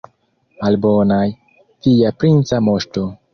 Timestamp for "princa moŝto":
2.25-3.07